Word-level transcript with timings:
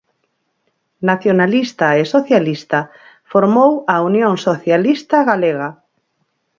Nacionalista 1.09 1.87
e 1.99 2.01
socialista, 2.15 2.79
formou 3.31 3.71
a 3.93 3.95
Unión 4.09 4.33
Socialista 4.47 5.17
Galega. 5.29 5.69